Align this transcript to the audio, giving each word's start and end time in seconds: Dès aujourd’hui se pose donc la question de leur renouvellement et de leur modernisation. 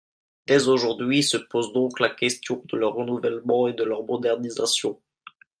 Dès 0.47 0.67
aujourd’hui 0.67 1.21
se 1.21 1.37
pose 1.37 1.73
donc 1.73 1.99
la 1.99 2.09
question 2.09 2.63
de 2.65 2.75
leur 2.75 2.95
renouvellement 2.95 3.67
et 3.67 3.73
de 3.73 3.83
leur 3.83 4.03
modernisation. 4.03 4.99